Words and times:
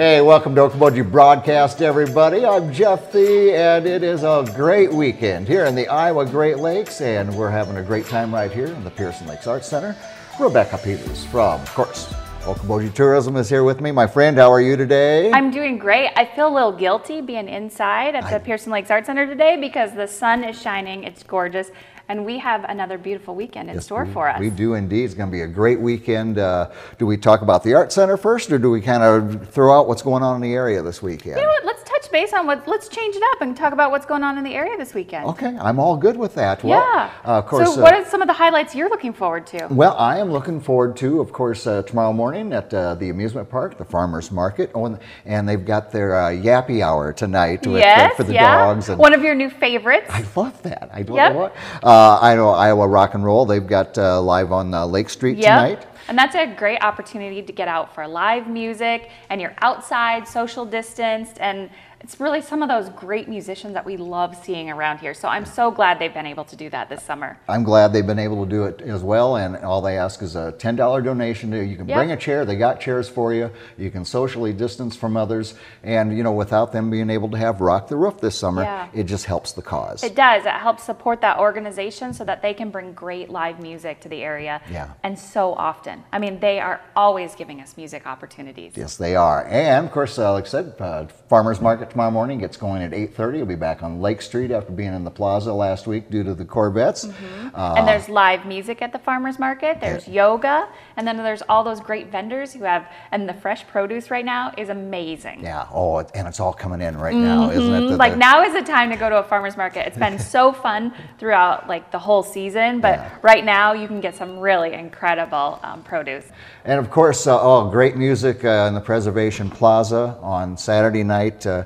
Hey, 0.00 0.22
welcome 0.22 0.54
to 0.54 0.62
Okoboji 0.62 1.12
Broadcast, 1.12 1.82
everybody. 1.82 2.46
I'm 2.46 2.72
Jeff 2.72 3.12
Thee, 3.12 3.52
and 3.52 3.86
it 3.86 4.02
is 4.02 4.22
a 4.22 4.50
great 4.56 4.90
weekend 4.90 5.46
here 5.46 5.66
in 5.66 5.74
the 5.74 5.86
Iowa 5.88 6.24
Great 6.24 6.56
Lakes, 6.56 7.02
and 7.02 7.36
we're 7.36 7.50
having 7.50 7.76
a 7.76 7.82
great 7.82 8.06
time 8.06 8.32
right 8.32 8.50
here 8.50 8.68
in 8.68 8.82
the 8.82 8.90
Pearson 8.90 9.26
Lakes 9.26 9.46
Arts 9.46 9.68
Center. 9.68 9.94
Rebecca 10.38 10.78
Peters 10.78 11.26
from, 11.26 11.60
of 11.60 11.74
course, 11.74 12.06
Okoboji 12.44 12.94
Tourism 12.94 13.36
is 13.36 13.50
here 13.50 13.62
with 13.62 13.82
me. 13.82 13.90
My 13.90 14.06
friend, 14.06 14.38
how 14.38 14.50
are 14.50 14.62
you 14.62 14.74
today? 14.74 15.30
I'm 15.32 15.50
doing 15.50 15.76
great. 15.76 16.10
I 16.16 16.24
feel 16.24 16.48
a 16.48 16.54
little 16.54 16.72
guilty 16.72 17.20
being 17.20 17.46
inside 17.46 18.14
at 18.14 18.22
the 18.30 18.36
I... 18.36 18.38
Pearson 18.38 18.72
Lakes 18.72 18.90
Art 18.90 19.04
Center 19.04 19.26
today 19.26 19.58
because 19.60 19.92
the 19.92 20.06
sun 20.06 20.44
is 20.44 20.58
shining. 20.58 21.04
It's 21.04 21.22
gorgeous 21.22 21.72
and 22.10 22.26
we 22.26 22.38
have 22.38 22.64
another 22.64 22.98
beautiful 22.98 23.36
weekend 23.36 23.68
in 23.68 23.76
yes, 23.76 23.84
store 23.84 24.04
we, 24.04 24.12
for 24.12 24.28
us. 24.28 24.40
We 24.40 24.50
do 24.50 24.74
indeed. 24.74 25.04
It's 25.04 25.14
going 25.14 25.30
to 25.30 25.32
be 25.32 25.42
a 25.42 25.46
great 25.46 25.80
weekend. 25.80 26.38
Uh, 26.38 26.68
do 26.98 27.06
we 27.06 27.16
talk 27.16 27.40
about 27.40 27.62
the 27.62 27.74
Art 27.74 27.92
Center 27.92 28.16
first, 28.16 28.50
or 28.50 28.58
do 28.58 28.68
we 28.68 28.80
kind 28.80 29.04
of 29.04 29.48
throw 29.50 29.72
out 29.72 29.86
what's 29.86 30.02
going 30.02 30.24
on 30.24 30.34
in 30.34 30.42
the 30.42 30.52
area 30.52 30.82
this 30.82 31.00
weekend? 31.00 31.36
You 31.36 31.42
know 31.42 31.48
what? 31.48 31.64
Let's 31.64 31.79
touch 32.10 32.22
base 32.22 32.32
on 32.32 32.46
what. 32.46 32.66
Let's 32.66 32.88
change 32.88 33.16
it 33.16 33.22
up 33.32 33.40
and 33.40 33.56
talk 33.56 33.72
about 33.72 33.90
what's 33.90 34.06
going 34.06 34.22
on 34.22 34.38
in 34.38 34.44
the 34.44 34.54
area 34.54 34.76
this 34.76 34.94
weekend. 34.94 35.26
Okay, 35.26 35.56
I'm 35.58 35.78
all 35.78 35.96
good 35.96 36.16
with 36.16 36.34
that. 36.34 36.62
Well, 36.62 36.80
yeah. 36.80 37.10
Uh, 37.24 37.38
of 37.38 37.46
course. 37.46 37.74
So, 37.74 37.80
what 37.80 37.94
uh, 37.94 37.98
are 37.98 38.04
some 38.04 38.22
of 38.22 38.28
the 38.28 38.34
highlights 38.34 38.74
you're 38.74 38.88
looking 38.88 39.12
forward 39.12 39.46
to? 39.48 39.68
Well, 39.70 39.96
I 39.96 40.18
am 40.18 40.30
looking 40.30 40.60
forward 40.60 40.96
to, 40.98 41.20
of 41.20 41.32
course, 41.32 41.66
uh, 41.66 41.82
tomorrow 41.82 42.12
morning 42.12 42.52
at 42.52 42.72
uh, 42.72 42.94
the 42.94 43.10
amusement 43.10 43.48
park, 43.50 43.78
the 43.78 43.84
farmers 43.84 44.30
market, 44.30 44.70
oh, 44.74 44.98
and 45.24 45.48
they've 45.48 45.64
got 45.64 45.90
their 45.90 46.10
yappy 46.10 46.82
hour 46.82 47.12
tonight 47.12 47.66
with, 47.66 47.78
yes, 47.78 48.16
for 48.16 48.24
the 48.24 48.34
yeah. 48.34 48.56
dogs. 48.56 48.88
And 48.88 48.98
One 48.98 49.14
of 49.14 49.22
your 49.22 49.34
new 49.34 49.50
favorites. 49.50 50.06
I 50.10 50.24
love 50.36 50.62
that. 50.62 50.90
I 50.92 51.02
don't 51.02 51.16
yep. 51.16 51.32
know 51.32 51.38
what. 51.38 51.56
I 51.82 52.34
know 52.34 52.50
Iowa 52.50 52.86
Rock 52.86 53.14
and 53.14 53.24
Roll. 53.24 53.46
They've 53.46 53.66
got 53.66 53.96
uh, 53.98 54.20
live 54.20 54.52
on 54.52 54.74
uh, 54.74 54.86
Lake 54.86 55.10
Street 55.10 55.38
yep. 55.38 55.44
tonight. 55.46 55.86
And 56.08 56.18
that's 56.18 56.34
a 56.34 56.44
great 56.46 56.82
opportunity 56.82 57.40
to 57.40 57.52
get 57.52 57.68
out 57.68 57.94
for 57.94 58.06
live 58.08 58.48
music 58.48 59.10
and 59.28 59.40
you're 59.40 59.54
outside, 59.60 60.26
social 60.26 60.64
distanced, 60.64 61.38
and 61.38 61.70
it's 62.02 62.18
really 62.18 62.40
some 62.40 62.62
of 62.62 62.68
those 62.70 62.88
great 62.90 63.28
musicians 63.28 63.74
that 63.74 63.84
we 63.84 63.98
love 63.98 64.34
seeing 64.42 64.70
around 64.70 64.98
here. 64.98 65.12
So 65.12 65.28
I'm 65.28 65.44
so 65.44 65.70
glad 65.70 65.98
they've 65.98 66.12
been 66.12 66.26
able 66.26 66.44
to 66.46 66.56
do 66.56 66.70
that 66.70 66.88
this 66.88 67.02
summer. 67.02 67.38
I'm 67.46 67.62
glad 67.62 67.92
they've 67.92 68.06
been 68.06 68.18
able 68.18 68.42
to 68.44 68.50
do 68.50 68.64
it 68.64 68.80
as 68.80 69.02
well. 69.02 69.36
And 69.36 69.56
all 69.58 69.82
they 69.82 69.98
ask 69.98 70.22
is 70.22 70.34
a 70.34 70.54
$10 70.58 71.04
donation. 71.04 71.52
You 71.52 71.76
can 71.76 71.86
yep. 71.86 71.98
bring 71.98 72.10
a 72.10 72.16
chair. 72.16 72.46
They 72.46 72.56
got 72.56 72.80
chairs 72.80 73.06
for 73.06 73.34
you. 73.34 73.50
You 73.76 73.90
can 73.90 74.06
socially 74.06 74.54
distance 74.54 74.96
from 74.96 75.14
others. 75.16 75.54
And, 75.82 76.16
you 76.16 76.22
know, 76.22 76.32
without 76.32 76.72
them 76.72 76.88
being 76.88 77.10
able 77.10 77.28
to 77.30 77.36
have 77.36 77.60
Rock 77.60 77.88
the 77.88 77.96
Roof 77.96 78.18
this 78.20 78.38
summer, 78.38 78.62
yeah. 78.62 78.88
it 78.94 79.04
just 79.04 79.26
helps 79.26 79.52
the 79.52 79.62
cause. 79.62 80.02
It 80.02 80.14
does. 80.14 80.46
It 80.46 80.52
helps 80.52 80.84
support 80.84 81.20
that 81.20 81.38
organization 81.38 82.14
so 82.14 82.24
that 82.24 82.40
they 82.40 82.54
can 82.54 82.70
bring 82.70 82.94
great 82.94 83.28
live 83.28 83.60
music 83.60 84.00
to 84.00 84.08
the 84.08 84.22
area. 84.22 84.62
Yeah. 84.70 84.92
And 85.02 85.18
so 85.18 85.52
often. 85.52 86.02
I 86.14 86.18
mean, 86.18 86.40
they 86.40 86.60
are 86.60 86.80
always 86.96 87.34
giving 87.34 87.60
us 87.60 87.76
music 87.76 88.06
opportunities. 88.06 88.72
Yes, 88.74 88.96
they 88.96 89.16
are. 89.16 89.44
And, 89.46 89.84
of 89.84 89.92
course, 89.92 90.18
uh, 90.18 90.32
like 90.32 90.46
I 90.46 90.48
said, 90.48 90.74
uh, 90.78 91.06
Farmers 91.28 91.60
Market 91.60 91.89
tomorrow 91.90 92.10
morning 92.10 92.38
gets 92.38 92.56
going 92.56 92.82
at 92.82 92.92
8.30. 92.92 93.32
We'll 93.34 93.46
be 93.46 93.54
back 93.54 93.82
on 93.82 94.00
Lake 94.00 94.22
Street 94.22 94.50
after 94.50 94.72
being 94.72 94.94
in 94.94 95.04
the 95.04 95.10
plaza 95.10 95.52
last 95.52 95.86
week 95.86 96.10
due 96.10 96.22
to 96.22 96.34
the 96.34 96.44
Corvettes. 96.44 97.04
Mm-hmm. 97.04 97.54
Uh, 97.54 97.74
and 97.76 97.86
there's 97.86 98.08
live 98.08 98.46
music 98.46 98.80
at 98.82 98.92
the 98.92 98.98
farmer's 98.98 99.38
market. 99.38 99.80
There's 99.80 100.06
yeah. 100.06 100.14
yoga. 100.14 100.68
And 100.96 101.06
then 101.06 101.16
there's 101.16 101.42
all 101.42 101.64
those 101.64 101.80
great 101.80 102.10
vendors 102.10 102.52
who 102.52 102.64
have, 102.64 102.86
and 103.12 103.28
the 103.28 103.34
fresh 103.34 103.66
produce 103.66 104.10
right 104.10 104.24
now 104.24 104.52
is 104.56 104.68
amazing. 104.68 105.42
Yeah. 105.42 105.66
Oh, 105.72 105.98
and 105.98 106.26
it's 106.26 106.40
all 106.40 106.52
coming 106.52 106.80
in 106.80 106.96
right 106.96 107.14
now, 107.14 107.48
mm-hmm. 107.48 107.58
isn't 107.58 107.74
it? 107.74 107.88
The, 107.90 107.96
like 107.96 108.16
now 108.16 108.42
is 108.42 108.52
the 108.52 108.62
time 108.62 108.90
to 108.90 108.96
go 108.96 109.10
to 109.10 109.18
a 109.18 109.24
farmer's 109.24 109.56
market. 109.56 109.86
It's 109.86 109.98
been 109.98 110.18
so 110.18 110.52
fun 110.62 110.92
throughout 111.18 111.68
like 111.68 111.90
the 111.90 111.98
whole 111.98 112.22
season, 112.22 112.80
but 112.80 112.98
yeah. 112.98 113.16
right 113.22 113.44
now 113.44 113.72
you 113.72 113.86
can 113.86 114.00
get 114.00 114.14
some 114.14 114.38
really 114.38 114.72
incredible 114.72 115.58
um, 115.62 115.82
produce. 115.82 116.24
And 116.64 116.78
of 116.78 116.90
course, 116.90 117.26
uh, 117.26 117.40
oh, 117.40 117.70
great 117.70 117.96
music 117.96 118.44
uh, 118.44 118.66
in 118.68 118.74
the 118.74 118.80
Preservation 118.80 119.50
Plaza 119.50 120.18
on 120.20 120.56
Saturday 120.56 121.02
night. 121.02 121.46
Uh, 121.46 121.64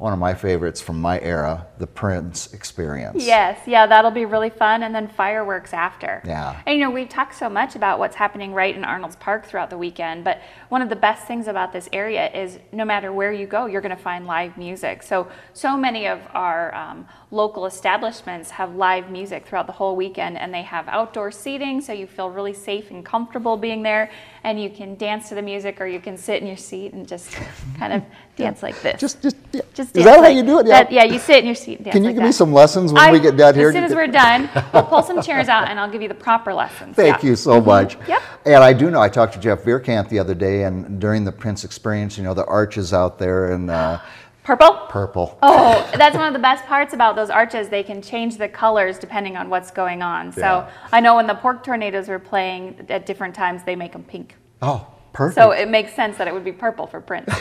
one 0.00 0.14
of 0.14 0.18
my 0.18 0.32
favorites 0.32 0.80
from 0.80 0.98
my 0.98 1.20
era, 1.20 1.66
the 1.76 1.86
Prince 1.86 2.54
Experience. 2.54 3.22
Yes, 3.22 3.60
yeah, 3.66 3.86
that'll 3.86 4.10
be 4.10 4.24
really 4.24 4.48
fun. 4.48 4.82
And 4.82 4.94
then 4.94 5.08
fireworks 5.08 5.74
after. 5.74 6.22
Yeah. 6.24 6.58
And 6.64 6.78
you 6.78 6.82
know, 6.82 6.90
we've 6.90 7.08
talked 7.08 7.34
so 7.34 7.50
much 7.50 7.76
about 7.76 7.98
what's 7.98 8.16
happening 8.16 8.54
right 8.54 8.74
in 8.74 8.82
Arnold's 8.82 9.16
Park 9.16 9.44
throughout 9.44 9.68
the 9.68 9.76
weekend, 9.76 10.24
but 10.24 10.40
one 10.70 10.80
of 10.80 10.88
the 10.88 10.96
best 10.96 11.26
things 11.26 11.48
about 11.48 11.74
this 11.74 11.86
area 11.92 12.30
is 12.32 12.58
no 12.72 12.86
matter 12.86 13.12
where 13.12 13.30
you 13.30 13.46
go, 13.46 13.66
you're 13.66 13.82
going 13.82 13.94
to 13.94 14.02
find 14.02 14.26
live 14.26 14.56
music. 14.56 15.02
So, 15.02 15.28
so 15.52 15.76
many 15.76 16.08
of 16.08 16.18
our 16.32 16.74
um, 16.74 17.06
local 17.30 17.66
establishments 17.66 18.50
have 18.50 18.74
live 18.76 19.10
music 19.10 19.46
throughout 19.46 19.66
the 19.66 19.72
whole 19.72 19.96
weekend 19.96 20.38
and 20.38 20.52
they 20.52 20.62
have 20.62 20.88
outdoor 20.88 21.30
seating 21.30 21.82
so 21.82 21.92
you 21.92 22.06
feel 22.06 22.30
really 22.30 22.54
safe 22.54 22.90
and 22.90 23.04
comfortable 23.04 23.58
being 23.58 23.82
there 23.82 24.10
and 24.44 24.60
you 24.60 24.70
can 24.70 24.96
dance 24.96 25.28
to 25.28 25.34
the 25.34 25.42
music 25.42 25.78
or 25.80 25.86
you 25.86 26.00
can 26.00 26.16
sit 26.16 26.40
in 26.40 26.48
your 26.48 26.56
seat 26.56 26.94
and 26.94 27.06
just 27.06 27.36
kind 27.78 27.92
of 27.92 28.02
dance 28.36 28.62
like 28.62 28.80
this. 28.80 28.98
Just, 28.98 29.22
just, 29.22 29.36
yeah. 29.52 29.60
just 29.74 29.96
Is 29.96 30.04
that 30.04 30.18
like, 30.18 30.24
how 30.24 30.28
you 30.28 30.42
do 30.42 30.58
it? 30.60 30.66
Yeah. 30.66 30.82
That, 30.82 30.92
yeah, 30.92 31.04
you 31.04 31.18
sit 31.18 31.38
in 31.38 31.46
your 31.46 31.54
seat 31.54 31.84
Can 31.84 32.02
you 32.02 32.08
like 32.08 32.14
give 32.14 32.22
that. 32.22 32.26
me 32.26 32.32
some 32.32 32.52
lessons 32.52 32.92
when 32.92 33.02
I, 33.02 33.12
we 33.12 33.20
get 33.20 33.36
down 33.36 33.54
here? 33.54 33.68
As 33.68 33.74
soon 33.74 33.84
as 33.84 33.94
we're 33.94 34.06
done, 34.06 34.48
we'll 34.72 34.84
pull 34.84 35.02
some 35.02 35.22
chairs 35.22 35.48
out 35.48 35.68
and 35.68 35.78
I'll 35.78 35.90
give 35.90 36.02
you 36.02 36.08
the 36.08 36.14
proper 36.14 36.52
lessons. 36.52 36.96
Thank 36.96 37.22
yeah. 37.22 37.30
you 37.30 37.36
so 37.36 37.58
mm-hmm. 37.58 37.66
much. 37.66 37.96
Yep. 38.08 38.22
And 38.46 38.64
I 38.64 38.72
do 38.72 38.90
know, 38.90 39.00
I 39.00 39.08
talked 39.08 39.34
to 39.34 39.40
Jeff 39.40 39.62
Vierkant 39.62 40.08
the 40.08 40.18
other 40.18 40.34
day 40.34 40.64
and 40.64 41.00
during 41.00 41.24
the 41.24 41.32
Prince 41.32 41.64
experience, 41.64 42.16
you 42.16 42.24
know, 42.24 42.34
the 42.34 42.46
arches 42.46 42.92
out 42.92 43.18
there 43.18 43.52
and 43.52 43.70
uh, 43.70 44.00
Purple? 44.42 44.72
Purple. 44.88 45.38
Oh, 45.42 45.88
that's 45.96 46.16
one 46.16 46.26
of 46.26 46.32
the 46.32 46.40
best 46.40 46.64
parts 46.64 46.94
about 46.94 47.14
those 47.14 47.30
arches. 47.30 47.68
They 47.68 47.82
can 47.82 48.00
change 48.00 48.38
the 48.38 48.48
colors 48.48 48.98
depending 48.98 49.36
on 49.36 49.50
what's 49.50 49.70
going 49.70 50.02
on. 50.02 50.32
So 50.32 50.40
yeah. 50.40 50.70
I 50.92 51.00
know 51.00 51.16
when 51.16 51.26
the 51.26 51.34
pork 51.34 51.62
tornadoes 51.62 52.08
were 52.08 52.18
playing 52.18 52.86
at 52.88 53.06
different 53.06 53.34
times, 53.34 53.62
they 53.64 53.76
make 53.76 53.92
them 53.92 54.02
pink. 54.02 54.34
Oh, 54.62 54.86
perfect. 55.12 55.36
So 55.36 55.52
it 55.52 55.68
makes 55.68 55.94
sense 55.94 56.16
that 56.18 56.28
it 56.28 56.34
would 56.34 56.44
be 56.44 56.52
purple 56.52 56.86
for 56.86 57.00
Prince. 57.00 57.32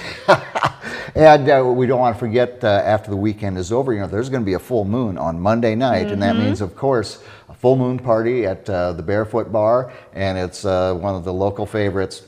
and 1.15 1.49
uh, 1.49 1.63
we 1.65 1.87
don't 1.87 1.99
want 1.99 2.15
to 2.15 2.19
forget 2.19 2.63
uh, 2.63 2.67
after 2.67 3.09
the 3.09 3.17
weekend 3.17 3.57
is 3.57 3.71
over, 3.71 3.93
you 3.93 3.99
know, 3.99 4.07
there's 4.07 4.29
going 4.29 4.41
to 4.41 4.45
be 4.45 4.53
a 4.53 4.59
full 4.59 4.85
moon 4.85 5.17
on 5.17 5.39
Monday 5.39 5.75
night. 5.75 6.05
Mm-hmm. 6.05 6.13
And 6.13 6.23
that 6.23 6.35
mm-hmm. 6.35 6.45
means, 6.45 6.61
of 6.61 6.75
course, 6.75 7.23
a 7.47 7.53
full 7.53 7.75
moon 7.75 7.99
party 7.99 8.45
at 8.45 8.69
uh, 8.69 8.93
the 8.93 9.03
Barefoot 9.03 9.51
Bar. 9.51 9.91
And 10.13 10.37
it's 10.37 10.65
uh, 10.65 10.93
one 10.93 11.15
of 11.15 11.23
the 11.23 11.33
local 11.33 11.65
favorites. 11.65 12.23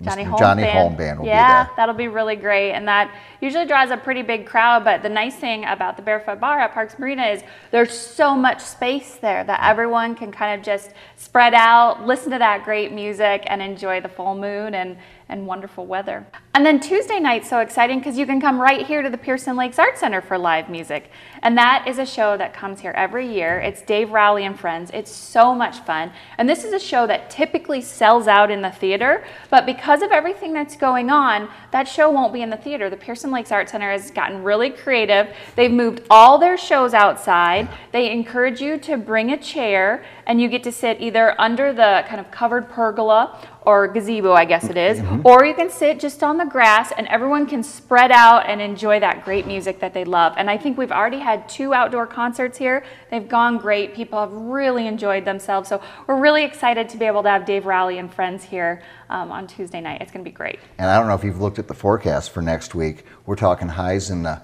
Johnny 0.00 0.24
Holm 0.24 0.38
Johnny 0.38 0.62
band. 0.62 0.78
Holm 0.78 0.96
band 0.96 1.20
will 1.20 1.26
yeah, 1.26 1.64
be 1.64 1.68
there. 1.68 1.76
that'll 1.76 1.94
be 1.94 2.08
really 2.08 2.36
great. 2.36 2.72
And 2.72 2.88
that 2.88 3.14
usually 3.40 3.66
draws 3.66 3.90
a 3.90 3.96
pretty 3.96 4.22
big 4.22 4.46
crowd. 4.46 4.84
But 4.84 5.02
the 5.02 5.08
nice 5.08 5.36
thing 5.36 5.64
about 5.64 5.96
the 5.96 6.02
Barefoot 6.02 6.40
Bar 6.40 6.58
at 6.58 6.72
Parks 6.72 6.98
Marina 6.98 7.26
is 7.26 7.42
there's 7.70 7.96
so 7.96 8.34
much 8.34 8.60
space 8.60 9.16
there 9.16 9.44
that 9.44 9.60
everyone 9.62 10.14
can 10.14 10.32
kind 10.32 10.58
of 10.58 10.64
just 10.64 10.92
spread 11.16 11.54
out, 11.54 12.06
listen 12.06 12.32
to 12.32 12.38
that 12.38 12.64
great 12.64 12.92
music, 12.92 13.44
and 13.46 13.62
enjoy 13.62 14.00
the 14.00 14.08
full 14.08 14.34
moon 14.34 14.74
and, 14.74 14.96
and 15.32 15.46
wonderful 15.46 15.86
weather. 15.86 16.26
And 16.54 16.66
then 16.66 16.78
Tuesday 16.78 17.18
night's 17.18 17.48
so 17.48 17.60
exciting 17.60 17.98
because 17.98 18.18
you 18.18 18.26
can 18.26 18.38
come 18.38 18.60
right 18.60 18.86
here 18.86 19.00
to 19.00 19.08
the 19.08 19.16
Pearson 19.16 19.56
Lakes 19.56 19.78
Art 19.78 19.96
Center 19.96 20.20
for 20.20 20.36
live 20.36 20.68
music. 20.68 21.10
And 21.42 21.56
that 21.56 21.88
is 21.88 21.98
a 21.98 22.04
show 22.04 22.36
that 22.36 22.52
comes 22.52 22.80
here 22.80 22.92
every 22.92 23.26
year. 23.32 23.58
It's 23.58 23.80
Dave 23.80 24.10
Rowley 24.10 24.44
and 24.44 24.60
Friends. 24.60 24.90
It's 24.92 25.10
so 25.10 25.54
much 25.54 25.78
fun. 25.80 26.12
And 26.36 26.46
this 26.46 26.62
is 26.62 26.74
a 26.74 26.78
show 26.78 27.06
that 27.06 27.30
typically 27.30 27.80
sells 27.80 28.28
out 28.28 28.50
in 28.50 28.60
the 28.60 28.70
theater, 28.70 29.24
but 29.48 29.64
because 29.64 30.02
of 30.02 30.12
everything 30.12 30.52
that's 30.52 30.76
going 30.76 31.08
on, 31.08 31.48
that 31.70 31.88
show 31.88 32.10
won't 32.10 32.34
be 32.34 32.42
in 32.42 32.50
the 32.50 32.56
theater. 32.58 32.90
The 32.90 32.98
Pearson 32.98 33.30
Lakes 33.30 33.50
Art 33.50 33.70
Center 33.70 33.90
has 33.90 34.10
gotten 34.10 34.42
really 34.42 34.68
creative. 34.68 35.34
They've 35.56 35.72
moved 35.72 36.02
all 36.10 36.36
their 36.36 36.58
shows 36.58 36.92
outside. 36.92 37.70
They 37.92 38.10
encourage 38.10 38.60
you 38.60 38.76
to 38.80 38.98
bring 38.98 39.32
a 39.32 39.38
chair 39.38 40.04
and 40.26 40.40
you 40.40 40.48
get 40.48 40.62
to 40.64 40.72
sit 40.72 41.00
either 41.00 41.34
under 41.40 41.72
the 41.72 42.04
kind 42.06 42.20
of 42.20 42.30
covered 42.30 42.68
pergola 42.68 43.38
or 43.64 43.86
gazebo, 43.86 44.32
I 44.32 44.44
guess 44.44 44.64
it 44.64 44.76
is, 44.76 44.98
mm-hmm. 44.98 45.26
or 45.26 45.44
you 45.44 45.54
can 45.54 45.70
sit 45.70 46.00
just 46.00 46.22
on 46.22 46.36
the 46.36 46.44
grass 46.44 46.92
and 46.96 47.06
everyone 47.06 47.46
can 47.46 47.62
spread 47.62 48.10
out 48.10 48.48
and 48.48 48.60
enjoy 48.60 48.98
that 49.00 49.24
great 49.24 49.46
music 49.46 49.78
that 49.80 49.94
they 49.94 50.04
love. 50.04 50.34
And 50.36 50.50
I 50.50 50.58
think 50.58 50.76
we've 50.76 50.90
already 50.90 51.20
had 51.20 51.48
two 51.48 51.72
outdoor 51.72 52.06
concerts 52.06 52.58
here. 52.58 52.84
They've 53.10 53.28
gone 53.28 53.58
great. 53.58 53.94
People 53.94 54.18
have 54.18 54.32
really 54.32 54.86
enjoyed 54.86 55.24
themselves. 55.24 55.68
So 55.68 55.80
we're 56.06 56.20
really 56.20 56.44
excited 56.44 56.88
to 56.88 56.96
be 56.96 57.04
able 57.04 57.22
to 57.22 57.28
have 57.28 57.44
Dave 57.44 57.66
Rowley 57.66 57.98
and 57.98 58.12
friends 58.12 58.42
here 58.42 58.82
um, 59.10 59.30
on 59.30 59.46
Tuesday 59.46 59.80
night. 59.80 60.00
It's 60.00 60.10
going 60.10 60.24
to 60.24 60.30
be 60.30 60.34
great. 60.34 60.58
And 60.78 60.90
I 60.90 60.98
don't 60.98 61.06
know 61.06 61.14
if 61.14 61.22
you've 61.22 61.40
looked 61.40 61.58
at 61.58 61.68
the 61.68 61.74
forecast 61.74 62.30
for 62.30 62.42
next 62.42 62.74
week. 62.74 63.04
We're 63.26 63.36
talking 63.36 63.68
highs 63.68 64.10
in 64.10 64.24
the 64.24 64.42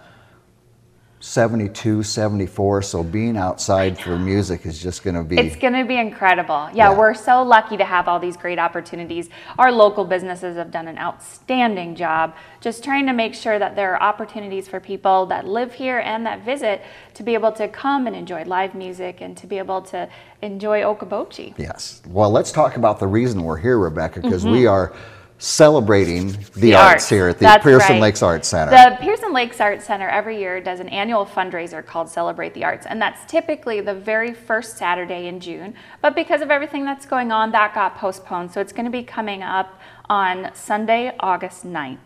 72, 1.21 2.03
74. 2.05 2.83
So 2.83 3.03
being 3.03 3.37
outside 3.37 3.99
for 3.99 4.17
music 4.17 4.65
is 4.67 4.81
just 4.81 5.03
going 5.03 5.17
to 5.17 5.25
be. 5.25 5.37
It's 5.37 5.57
going 5.57 5.73
to 5.73 5.85
be 5.85 5.97
incredible. 5.97 6.69
Yeah, 6.73 6.91
yeah, 6.91 6.99
we're 6.99 7.15
so 7.15 7.43
lucky 7.43 7.77
to 7.77 7.85
have 7.85 8.07
all 8.07 8.21
these 8.21 8.37
great 8.37 8.59
opportunities. 8.59 9.29
Our 9.59 9.73
local 9.73 10.05
businesses 10.05 10.57
have 10.57 10.71
done 10.71 10.87
an 10.87 10.97
outstanding 10.99 11.97
job 11.97 12.37
just 12.61 12.85
trying 12.85 13.07
to 13.07 13.13
make 13.13 13.35
sure 13.35 13.59
that 13.59 13.75
there 13.75 13.95
are 13.95 14.03
opportunities 14.03 14.69
for 14.69 14.79
people 14.79 15.27
that 15.27 15.47
live 15.47 15.75
here 15.75 15.99
and 15.99 16.25
that 16.27 16.45
visit 16.45 16.83
to 17.15 17.23
be 17.23 17.35
able 17.35 17.53
to 17.53 17.67
come 17.69 18.07
and 18.07 18.15
enjoy 18.15 18.45
live 18.45 18.75
music 18.75 19.21
and 19.21 19.37
to 19.37 19.47
be 19.47 19.59
able 19.59 19.83
to 19.83 20.09
enjoy 20.43 20.83
Okoboji. 20.83 21.55
Yes. 21.59 22.01
Well, 22.09 22.31
let's 22.31 22.53
talk 22.53 22.77
about 22.77 23.01
the 23.01 23.07
reason 23.09 23.43
we're 23.43 23.59
here, 23.59 23.79
Rebecca, 23.79 24.21
because 24.21 24.45
mm-hmm. 24.45 24.53
we 24.53 24.67
are 24.67 24.93
celebrating 25.39 26.33
the, 26.33 26.61
the 26.61 26.75
arts, 26.75 26.93
arts, 26.93 27.09
here 27.09 27.29
at 27.29 27.39
the 27.39 27.45
That's 27.45 27.63
Pearson 27.63 27.95
right. 27.95 28.03
Lakes 28.03 28.23
Arts 28.23 28.49
Center. 28.49 28.73
The 28.73 28.97
Pearson 29.01 29.33
Lakes 29.33 29.61
Arts 29.61 29.87
Center 29.87 30.09
every 30.09 30.39
year 30.39 30.61
does 30.61 30.81
an 30.81 30.89
annual 30.89 31.25
fundraiser 31.25 31.85
called 31.85 32.09
Celebrate 32.09 32.55
the 32.55 32.65
Arts, 32.65 32.87
and 32.87 33.01
that's 33.01 33.25
typically 33.31 33.81
the 33.81 33.95
very 33.95 34.35
first 34.35 34.77
Saturday 34.77 35.29
in 35.29 35.39
June. 35.39 35.75
But 36.03 36.17
because 36.17 36.43
of 36.43 36.51
everything 36.51 36.85
that's 36.85 37.07
going 37.07 37.31
on, 37.31 37.53
that 37.53 37.73
got 37.73 37.97
postponed, 37.97 38.51
so 38.51 38.61
it's 38.61 38.73
going 38.73 38.87
to 38.87 38.91
be 38.91 39.05
coming 39.05 39.43
up 39.43 39.81
on 40.11 40.51
Sunday, 40.55 41.15
August 41.21 41.65
9th. 41.65 41.99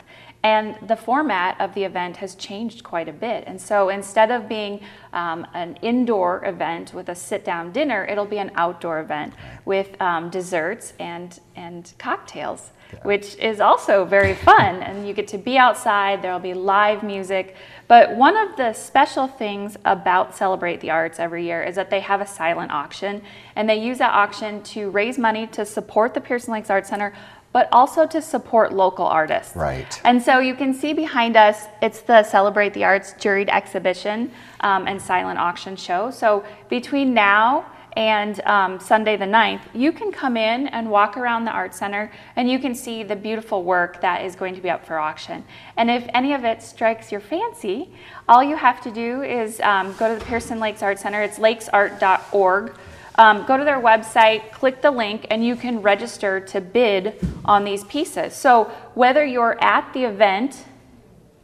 And 0.45 0.77
the 0.89 0.97
format 0.97 1.61
of 1.61 1.73
the 1.75 1.85
event 1.85 2.17
has 2.17 2.35
changed 2.35 2.83
quite 2.83 3.09
a 3.09 3.13
bit. 3.13 3.45
And 3.47 3.61
so 3.61 3.91
instead 3.91 4.33
of 4.33 4.49
being 4.49 4.81
um, 5.13 5.47
an 5.55 5.79
indoor 5.83 6.45
event 6.45 6.93
with 6.93 7.09
a 7.09 7.15
sit 7.15 7.45
down 7.45 7.71
dinner, 7.71 8.05
it'll 8.05 8.25
be 8.25 8.39
an 8.39 8.51
outdoor 8.57 9.01
event 9.01 9.35
with 9.65 10.01
um, 10.01 10.31
desserts 10.31 10.95
and, 10.99 11.39
and 11.55 11.93
cocktails, 11.97 12.71
yeah. 12.93 12.99
which 13.05 13.37
is 13.37 13.61
also 13.61 14.05
very 14.05 14.35
fun. 14.35 14.83
and 14.83 15.07
you 15.07 15.15
get 15.15 15.29
to 15.29 15.39
be 15.39 15.59
outside, 15.59 16.23
there'll 16.23 16.41
be 16.41 16.55
live 16.55 17.05
music. 17.05 17.55
But 17.87 18.17
one 18.17 18.37
of 18.37 18.57
the 18.57 18.73
special 18.73 19.29
things 19.29 19.77
about 19.85 20.35
Celebrate 20.35 20.81
the 20.81 20.91
Arts 20.91 21.21
every 21.21 21.45
year 21.45 21.63
is 21.63 21.77
that 21.77 21.89
they 21.89 22.01
have 22.01 22.21
a 22.21 22.27
silent 22.27 22.73
auction, 22.73 23.23
and 23.55 23.69
they 23.69 23.77
use 23.77 23.99
that 23.99 24.13
auction 24.13 24.61
to 24.65 24.91
raise 24.91 25.19
money 25.19 25.47
to 25.49 25.65
support 25.65 26.15
the 26.15 26.21
Pearson 26.21 26.53
Lakes 26.53 26.71
Arts 26.71 26.89
Center 26.89 27.13
but 27.53 27.69
also 27.71 28.07
to 28.07 28.23
support 28.23 28.73
local 28.73 29.07
artists. 29.07 29.55
Right. 29.55 30.01
And 30.05 30.23
so 30.23 30.39
you 30.39 30.55
can 30.55 30.73
see 30.73 30.93
behind 30.93 31.37
us, 31.37 31.67
it's 31.81 32.01
the 32.01 32.23
Celebrate 32.23 32.73
the 32.73 32.85
Arts 32.85 33.13
juried 33.15 33.49
exhibition 33.49 34.33
um, 34.61 34.87
and 34.87 35.01
silent 35.01 35.39
auction 35.39 35.77
show. 35.77 36.11
So 36.11 36.45
between 36.69 37.13
now 37.13 37.67
and 37.95 38.41
um, 38.47 38.81
Sunday 38.81 39.19
the 39.19 39.27
9th, 39.27 39.61
you 39.75 39.93
can 39.93 40.11
come 40.11 40.37
in 40.37 40.69
and 40.69 40.91
walk 40.91 41.19
around 41.19 41.45
the 41.45 41.51
Art 41.51 41.75
Center 41.75 42.11
and 42.37 42.51
you 42.51 42.59
can 42.59 42.75
see 42.75 43.03
the 43.03 43.17
beautiful 43.17 43.65
work 43.65 44.01
that 44.01 44.25
is 44.25 44.35
going 44.35 44.55
to 44.55 44.63
be 44.63 44.71
up 44.71 44.87
for 44.87 44.99
auction. 44.99 45.45
And 45.77 45.91
if 45.91 46.09
any 46.15 46.33
of 46.33 46.45
it 46.45 46.63
strikes 46.63 47.13
your 47.13 47.21
fancy, 47.21 47.93
all 48.29 48.43
you 48.43 48.57
have 48.57 48.81
to 48.83 48.91
do 48.91 49.23
is 49.23 49.61
um, 49.61 49.95
go 49.99 50.13
to 50.13 50.19
the 50.19 50.25
Pearson 50.25 50.59
Lakes 50.59 50.83
Art 50.83 50.99
Center. 50.99 51.23
It's 51.23 51.39
lakesart.org 51.39 52.75
um, 53.17 53.45
go 53.45 53.57
to 53.57 53.65
their 53.65 53.81
website, 53.81 54.53
click 54.53 54.81
the 54.81 54.91
link, 54.91 55.27
and 55.31 55.45
you 55.45 55.57
can 55.57 55.83
register 55.83 56.41
to 56.41 56.61
bid 56.61 57.15
on 57.45 57.65
these 57.65 57.85
pieces. 57.85 58.35
So 58.35 58.65
whether 58.95 59.25
you're 59.25 59.63
at 59.63 59.93
the 59.93 60.05
event 60.05 60.65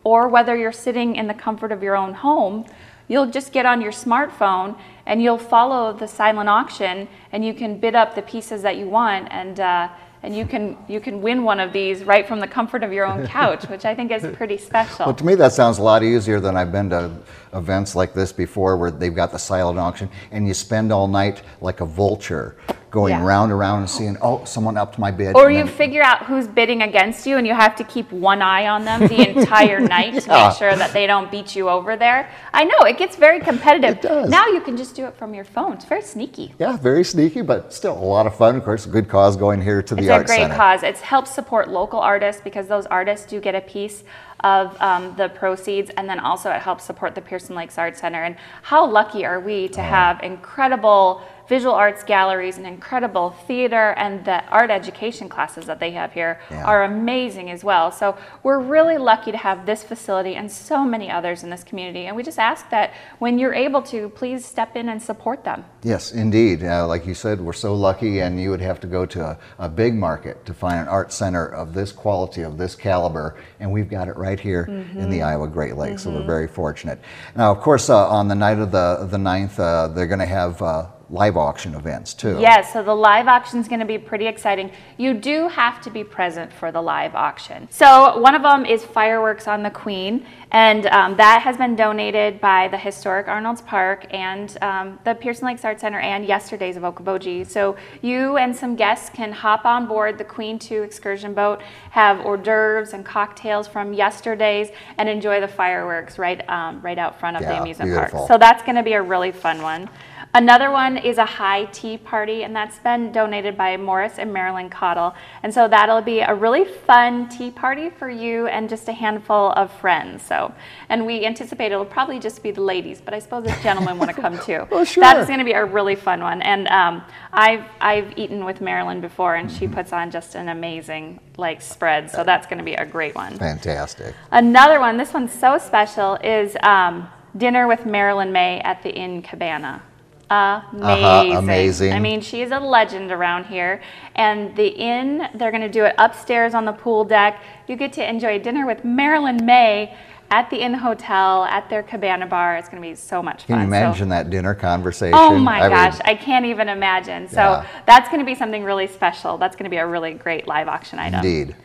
or 0.04 0.28
whether 0.28 0.56
you're 0.56 0.72
sitting 0.72 1.16
in 1.16 1.26
the 1.26 1.34
comfort 1.34 1.72
of 1.72 1.82
your 1.82 1.96
own 1.96 2.14
home, 2.14 2.64
you'll 3.08 3.30
just 3.30 3.52
get 3.52 3.66
on 3.66 3.80
your 3.80 3.92
smartphone 3.92 4.78
and 5.06 5.22
you'll 5.22 5.38
follow 5.38 5.92
the 5.92 6.06
silent 6.06 6.48
auction 6.48 7.08
and 7.32 7.44
you 7.44 7.54
can 7.54 7.78
bid 7.78 7.94
up 7.94 8.14
the 8.14 8.22
pieces 8.22 8.62
that 8.62 8.76
you 8.76 8.88
want 8.88 9.28
and 9.30 9.60
uh, 9.60 9.88
and 10.22 10.36
you 10.36 10.44
can 10.46 10.76
you 10.88 11.00
can 11.00 11.22
win 11.22 11.44
one 11.44 11.60
of 11.60 11.72
these 11.72 12.04
right 12.04 12.26
from 12.26 12.40
the 12.40 12.46
comfort 12.46 12.82
of 12.82 12.92
your 12.92 13.06
own 13.06 13.26
couch, 13.26 13.64
which 13.68 13.84
I 13.84 13.94
think 13.94 14.10
is 14.10 14.26
pretty 14.36 14.58
special. 14.58 15.06
Well, 15.06 15.14
to 15.14 15.24
me, 15.24 15.34
that 15.36 15.52
sounds 15.52 15.78
a 15.78 15.82
lot 15.82 16.02
easier 16.02 16.40
than 16.40 16.56
I've 16.56 16.72
been 16.72 16.90
to 16.90 17.10
events 17.52 17.94
like 17.94 18.14
this 18.14 18.32
before, 18.32 18.76
where 18.76 18.90
they've 18.90 19.14
got 19.14 19.32
the 19.32 19.38
silent 19.38 19.78
auction, 19.78 20.08
and 20.30 20.46
you 20.46 20.54
spend 20.54 20.92
all 20.92 21.08
night 21.08 21.42
like 21.60 21.80
a 21.80 21.86
vulture 21.86 22.56
going 22.90 23.14
yeah. 23.14 23.24
round 23.24 23.50
and 23.50 23.58
round 23.58 23.80
and 23.80 23.90
seeing, 23.90 24.16
oh, 24.22 24.44
someone 24.44 24.76
upped 24.76 24.98
my 24.98 25.10
bid. 25.10 25.36
Or 25.36 25.50
you 25.50 25.64
then, 25.64 25.68
figure 25.68 26.02
out 26.02 26.24
who's 26.26 26.46
bidding 26.46 26.82
against 26.82 27.26
you 27.26 27.36
and 27.36 27.46
you 27.46 27.54
have 27.54 27.76
to 27.76 27.84
keep 27.84 28.10
one 28.12 28.42
eye 28.42 28.66
on 28.66 28.84
them 28.84 29.06
the 29.06 29.28
entire 29.38 29.80
night 29.80 30.14
yeah. 30.14 30.20
to 30.20 30.28
make 30.30 30.56
sure 30.56 30.74
that 30.74 30.92
they 30.92 31.06
don't 31.06 31.30
beat 31.30 31.54
you 31.54 31.68
over 31.68 31.96
there. 31.96 32.30
I 32.52 32.64
know, 32.64 32.78
it 32.80 32.98
gets 32.98 33.16
very 33.16 33.40
competitive. 33.40 33.96
It 33.98 34.02
does. 34.02 34.30
Now 34.30 34.46
you 34.46 34.60
can 34.60 34.76
just 34.76 34.94
do 34.94 35.06
it 35.06 35.16
from 35.16 35.34
your 35.34 35.44
phone. 35.44 35.74
It's 35.74 35.84
very 35.84 36.02
sneaky. 36.02 36.54
Yeah, 36.58 36.76
very 36.76 37.04
sneaky, 37.04 37.42
but 37.42 37.72
still 37.72 37.96
a 37.96 37.98
lot 37.98 38.26
of 38.26 38.36
fun. 38.36 38.56
Of 38.56 38.64
course, 38.64 38.86
a 38.86 38.88
good 38.88 39.08
cause 39.08 39.36
going 39.36 39.60
here 39.60 39.82
to 39.82 39.94
the 39.94 40.02
it's 40.02 40.10
Arts 40.10 40.30
Center. 40.30 40.44
It's 40.44 40.52
a 40.52 40.56
great 40.56 40.56
cause. 40.56 40.82
It's 40.82 41.00
helped 41.00 41.28
support 41.28 41.68
local 41.68 42.00
artists 42.00 42.40
because 42.42 42.68
those 42.68 42.86
artists 42.86 43.26
do 43.26 43.40
get 43.40 43.54
a 43.54 43.60
piece 43.60 44.04
of 44.40 44.80
um, 44.80 45.14
the 45.16 45.28
proceeds, 45.28 45.90
and 45.96 46.08
then 46.08 46.20
also 46.20 46.50
it 46.50 46.62
helps 46.62 46.84
support 46.84 47.14
the 47.14 47.20
Pearson 47.20 47.56
Lakes 47.56 47.78
Arts 47.78 48.00
Center. 48.00 48.22
And 48.22 48.36
how 48.62 48.86
lucky 48.86 49.24
are 49.24 49.40
we 49.40 49.68
to 49.68 49.82
have 49.82 50.22
incredible 50.22 51.22
visual 51.48 51.74
arts 51.74 52.04
galleries 52.04 52.58
and 52.58 52.66
incredible 52.66 53.30
theater 53.46 53.94
and 53.96 54.24
the 54.24 54.44
art 54.46 54.70
education 54.70 55.28
classes 55.28 55.64
that 55.66 55.80
they 55.80 55.90
have 55.90 56.12
here 56.12 56.40
yeah. 56.50 56.64
are 56.64 56.84
amazing 56.84 57.50
as 57.50 57.64
well. 57.64 57.90
So 57.90 58.16
we're 58.42 58.60
really 58.60 58.98
lucky 58.98 59.32
to 59.32 59.38
have 59.38 59.66
this 59.66 59.82
facility 59.82 60.34
and 60.34 60.50
so 60.50 60.84
many 60.84 61.10
others 61.10 61.42
in 61.42 61.50
this 61.50 61.64
community. 61.64 62.06
And 62.06 62.16
we 62.16 62.22
just 62.22 62.38
ask 62.38 62.68
that 62.70 62.94
when 63.18 63.38
you're 63.38 63.54
able 63.54 63.82
to, 63.82 64.10
please 64.10 64.44
step 64.44 64.76
in 64.76 64.88
and 64.88 65.02
support 65.02 65.44
them. 65.44 65.64
Yes, 65.82 66.12
indeed. 66.12 66.62
Uh, 66.62 66.86
like 66.86 67.06
you 67.06 67.14
said, 67.14 67.40
we're 67.40 67.52
so 67.52 67.74
lucky, 67.74 68.20
and 68.20 68.40
you 68.40 68.50
would 68.50 68.60
have 68.60 68.80
to 68.80 68.86
go 68.86 69.06
to 69.06 69.24
a, 69.24 69.38
a, 69.58 69.68
big 69.68 69.94
market 69.94 70.44
to 70.44 70.52
find 70.52 70.80
an 70.80 70.88
art 70.88 71.12
center 71.12 71.46
of 71.46 71.72
this 71.72 71.92
quality, 71.92 72.42
of 72.42 72.58
this 72.58 72.74
caliber, 72.74 73.36
and 73.60 73.70
we've 73.70 73.88
got 73.88 74.08
it 74.08 74.16
right 74.16 74.40
here 74.40 74.66
mm-hmm. 74.66 74.98
in 74.98 75.08
the 75.08 75.18
mm-hmm. 75.18 75.28
Iowa 75.28 75.48
Great 75.48 75.76
Lakes. 75.76 76.02
Mm-hmm. 76.02 76.10
So 76.10 76.10
we're 76.10 76.18
mm-hmm. 76.18 76.26
very 76.26 76.48
fortunate. 76.48 77.00
Now, 77.36 77.52
of 77.52 77.60
course, 77.60 77.88
uh, 77.88 78.08
on 78.08 78.28
the 78.28 78.34
night 78.34 78.58
of 78.58 78.72
the 78.72 79.06
the 79.08 79.16
9th, 79.16 79.58
uh, 79.58 79.88
they're 79.88 80.06
going 80.06 80.18
to 80.18 80.26
have 80.26 80.60
uh, 80.60 80.86
live 81.10 81.36
auction 81.36 81.74
events 81.74 82.12
too. 82.12 82.38
Yes, 82.38 82.72
so 82.72 82.82
the 82.82 82.94
live 82.94 83.28
auction 83.28 83.58
is 83.58 83.68
going 83.68 83.80
to 83.80 83.86
be 83.86 83.96
pretty 83.96 84.26
exciting. 84.26 84.70
You 84.98 85.14
do 85.14 85.48
have 85.48 85.80
to 85.82 85.90
be 85.90 86.04
present 86.04 86.52
for 86.52 86.70
the 86.70 86.82
live 86.82 87.14
auction. 87.14 87.66
So 87.70 88.18
one 88.18 88.34
of 88.34 88.42
them 88.42 88.66
is 88.66 88.84
fireworks 88.84 89.48
on 89.48 89.62
the 89.62 89.70
Queen, 89.70 90.26
and 90.50 90.86
um, 90.86 91.16
that 91.16 91.40
has 91.42 91.56
been 91.56 91.76
donated 91.76 92.40
by 92.40 92.68
the 92.68 92.76
historic 92.76 93.26
Arnold's 93.26 93.62
Park 93.62 94.06
and 94.10 94.56
um, 94.62 94.98
the 95.04 95.14
Pearson 95.14 95.46
Lakes 95.46 95.64
Art 95.64 95.80
Center 95.80 95.98
and 95.98 96.26
yesterday's 96.26 96.76
of 96.76 96.82
Okoboji. 96.82 97.46
So 97.46 97.76
you 98.02 98.36
and 98.36 98.54
some 98.54 98.76
guests 98.76 99.08
can 99.08 99.32
hop 99.32 99.64
on 99.64 99.86
board 99.86 100.18
the 100.18 100.24
Queen 100.24 100.58
2 100.58 100.82
excursion 100.82 101.32
boat, 101.32 101.62
have 101.90 102.20
hors 102.20 102.36
d'oeuvres 102.36 102.92
and 102.92 103.04
cocktails 103.04 103.66
from 103.66 103.94
yesterday's, 103.94 104.70
and 104.98 105.08
enjoy 105.08 105.40
the 105.40 105.48
fireworks 105.48 106.18
right 106.18 106.46
um, 106.50 106.80
right 106.82 106.98
out 106.98 107.18
front 107.18 107.36
of 107.36 107.42
yeah, 107.42 107.54
the 107.54 107.60
amusement 107.62 107.90
beautiful. 107.90 108.20
park. 108.20 108.28
So 108.28 108.38
that's 108.38 108.62
going 108.62 108.76
to 108.76 108.82
be 108.82 108.92
a 108.92 109.02
really 109.02 109.32
fun 109.32 109.62
one. 109.62 109.88
Another 110.34 110.70
one 110.70 110.98
is 110.98 111.16
a 111.16 111.24
high 111.24 111.64
tea 111.66 111.96
party, 111.96 112.44
and 112.44 112.54
that's 112.54 112.78
been 112.80 113.12
donated 113.12 113.56
by 113.56 113.76
Morris 113.78 114.18
and 114.18 114.30
Marilyn 114.30 114.68
Cottle. 114.68 115.14
And 115.42 115.52
so 115.52 115.66
that'll 115.66 116.02
be 116.02 116.20
a 116.20 116.34
really 116.34 116.66
fun 116.66 117.30
tea 117.30 117.50
party 117.50 117.88
for 117.88 118.10
you 118.10 118.46
and 118.46 118.68
just 118.68 118.88
a 118.88 118.92
handful 118.92 119.52
of 119.52 119.72
friends. 119.72 120.22
So, 120.22 120.54
and 120.90 121.06
we 121.06 121.24
anticipate 121.24 121.72
it'll 121.72 121.86
probably 121.86 122.18
just 122.18 122.42
be 122.42 122.50
the 122.50 122.60
ladies, 122.60 123.00
but 123.00 123.14
I 123.14 123.20
suppose 123.20 123.46
if 123.46 123.62
gentlemen 123.62 123.98
want 123.98 124.14
to 124.14 124.20
come 124.20 124.38
too. 124.44 124.66
well, 124.70 124.84
sure. 124.84 125.00
That's 125.00 125.26
going 125.26 125.38
to 125.38 125.46
be 125.46 125.52
a 125.52 125.64
really 125.64 125.96
fun 125.96 126.20
one. 126.20 126.42
And 126.42 126.68
um, 126.68 127.02
I've 127.32 127.64
I've 127.80 128.18
eaten 128.18 128.44
with 128.44 128.60
Marilyn 128.60 129.00
before, 129.00 129.34
and 129.36 129.50
she 129.50 129.66
puts 129.66 129.94
on 129.94 130.10
just 130.10 130.34
an 130.34 130.50
amazing 130.50 131.20
like 131.38 131.62
spread. 131.62 132.10
So 132.10 132.22
that's 132.22 132.46
going 132.46 132.58
to 132.58 132.64
be 132.64 132.74
a 132.74 132.84
great 132.84 133.14
one. 133.14 133.38
Fantastic. 133.38 134.14
Another 134.30 134.78
one. 134.78 134.98
This 134.98 135.14
one's 135.14 135.32
so 135.32 135.56
special. 135.56 136.16
Is 136.16 136.54
um, 136.62 137.08
dinner 137.34 137.66
with 137.66 137.86
Marilyn 137.86 138.30
Maye 138.30 138.60
at 138.60 138.82
the 138.82 138.90
Inn 138.90 139.22
Cabana 139.22 139.82
amazing. 140.30 141.04
Uh-huh, 141.04 141.38
amazing. 141.38 141.92
I 141.92 141.98
mean, 142.00 142.20
she's 142.20 142.50
a 142.50 142.58
legend 142.58 143.10
around 143.10 143.46
here. 143.46 143.80
And 144.14 144.54
the 144.56 144.68
inn, 144.68 145.28
they're 145.34 145.50
going 145.50 145.62
to 145.62 145.68
do 145.68 145.84
it 145.84 145.94
upstairs 145.98 146.54
on 146.54 146.64
the 146.64 146.72
pool 146.72 147.04
deck. 147.04 147.42
You 147.66 147.76
get 147.76 147.92
to 147.94 148.08
enjoy 148.08 148.38
dinner 148.38 148.66
with 148.66 148.84
Marilyn 148.84 149.44
Maye 149.44 149.96
at 150.30 150.50
the 150.50 150.56
Inn 150.56 150.74
Hotel 150.74 151.44
at 151.44 151.70
their 151.70 151.82
cabana 151.82 152.26
bar. 152.26 152.56
It's 152.56 152.68
going 152.68 152.82
to 152.82 152.88
be 152.88 152.94
so 152.94 153.22
much 153.22 153.44
fun. 153.44 153.56
Can 153.56 153.58
you 153.60 153.66
imagine 153.66 154.08
so, 154.08 154.10
that 154.10 154.30
dinner 154.30 154.54
conversation? 154.54 155.18
Oh 155.18 155.38
my 155.38 155.62
I 155.62 155.68
gosh, 155.68 155.94
mean, 155.94 156.02
I 156.04 156.14
can't 156.14 156.44
even 156.44 156.68
imagine. 156.68 157.28
So 157.28 157.36
yeah. 157.36 157.66
that's 157.86 158.08
going 158.08 158.20
to 158.20 158.26
be 158.26 158.34
something 158.34 158.62
really 158.62 158.86
special. 158.86 159.38
That's 159.38 159.56
going 159.56 159.64
to 159.64 159.70
be 159.70 159.78
a 159.78 159.86
really 159.86 160.14
great 160.14 160.46
live 160.46 160.68
auction 160.68 160.98
item. 160.98 161.24
Indeed. 161.24 161.56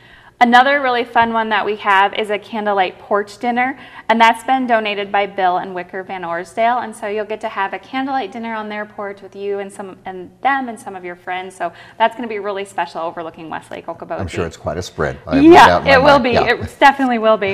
Another 0.43 0.81
really 0.81 1.05
fun 1.05 1.31
one 1.31 1.47
that 1.47 1.65
we 1.65 1.77
have 1.77 2.13
is 2.15 2.29
a 2.29 2.37
candlelight 2.37 2.99
porch 2.99 3.37
dinner, 3.37 3.79
and 4.09 4.19
that's 4.19 4.43
been 4.43 4.67
donated 4.67 5.09
by 5.09 5.25
Bill 5.25 5.59
and 5.59 5.73
Wicker 5.73 6.03
Van 6.03 6.25
Orsdale. 6.25 6.79
And 6.79 6.93
so 6.93 7.07
you'll 7.07 7.23
get 7.23 7.39
to 7.39 7.47
have 7.47 7.71
a 7.71 7.79
candlelight 7.79 8.33
dinner 8.33 8.53
on 8.53 8.67
their 8.67 8.85
porch 8.85 9.21
with 9.21 9.37
you 9.37 9.59
and 9.59 9.71
some 9.71 9.97
and 10.03 10.29
them 10.41 10.67
and 10.67 10.77
some 10.77 10.97
of 10.97 11.05
your 11.05 11.15
friends. 11.15 11.55
So 11.55 11.71
that's 11.97 12.13
going 12.17 12.27
to 12.27 12.29
be 12.29 12.39
really 12.39 12.65
special, 12.65 12.99
overlooking 12.99 13.49
Westlake 13.49 13.85
Okoboji. 13.85 14.19
I'm 14.19 14.27
sure 14.27 14.45
it's 14.45 14.57
quite 14.57 14.77
a 14.77 14.81
spread. 14.81 15.17
yeah, 15.31 15.87
it 15.87 16.03
will 16.03 16.19
be. 16.19 16.31
Yeah. 16.31 16.55
It 16.55 16.77
definitely 16.77 17.19
will 17.19 17.37
be. 17.37 17.53